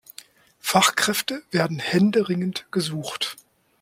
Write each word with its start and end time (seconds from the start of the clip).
Fachkräfte 0.59 1.43
werden 1.51 1.77
händeringend 1.77 2.65
gesucht. 2.71 3.35